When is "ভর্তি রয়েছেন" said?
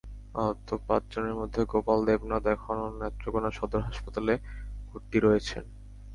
4.87-5.63